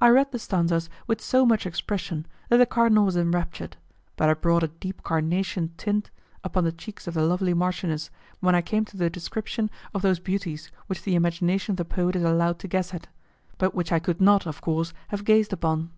[0.00, 3.76] I read the stanzas with so much expression that the cardinal was enraptured,
[4.16, 6.10] but I brought a deep carnation tint
[6.42, 8.08] upon the cheeks of the lovely marchioness
[8.40, 12.16] when I came to the description of those beauties which the imagination of the poet
[12.16, 13.08] is allowed to guess at,
[13.58, 15.90] but which I could not, of course, have gazed upon.